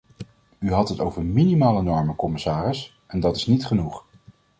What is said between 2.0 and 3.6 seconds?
commissaris, en dat is